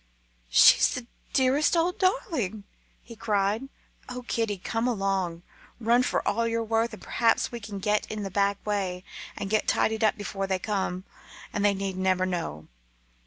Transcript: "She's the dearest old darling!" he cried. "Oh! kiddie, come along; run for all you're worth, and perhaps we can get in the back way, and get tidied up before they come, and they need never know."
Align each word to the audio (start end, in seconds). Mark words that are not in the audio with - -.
"She's 0.49 0.89
the 0.89 1.05
dearest 1.31 1.77
old 1.77 1.99
darling!" 1.99 2.63
he 3.03 3.15
cried. 3.15 3.69
"Oh! 4.09 4.23
kiddie, 4.23 4.57
come 4.57 4.87
along; 4.87 5.43
run 5.79 6.01
for 6.01 6.27
all 6.27 6.47
you're 6.47 6.63
worth, 6.63 6.91
and 6.93 7.01
perhaps 7.03 7.51
we 7.51 7.59
can 7.59 7.77
get 7.77 8.09
in 8.11 8.23
the 8.23 8.31
back 8.31 8.57
way, 8.65 9.03
and 9.37 9.47
get 9.47 9.67
tidied 9.67 10.03
up 10.03 10.17
before 10.17 10.47
they 10.47 10.57
come, 10.57 11.03
and 11.53 11.63
they 11.63 11.75
need 11.75 11.97
never 11.97 12.25
know." 12.25 12.67